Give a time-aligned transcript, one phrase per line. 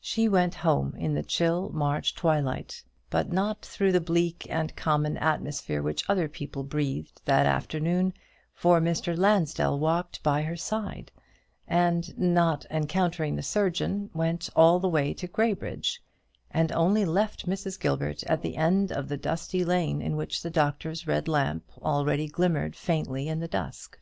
[0.00, 5.18] She went home in the chill March twilight; but not through the bleak and common
[5.18, 8.14] atmosphere which other people breathed that afternoon;
[8.54, 9.14] for Mr.
[9.14, 11.12] Lansdell walked by her side,
[11.68, 16.00] and, not encountering the surgeon, went all the way to Graybridge,
[16.50, 17.78] and only left Mrs.
[17.78, 22.28] Gilbert at the end of the dusty lane in which the doctor's red lamp already
[22.28, 23.98] glimmered faintly in the dusk.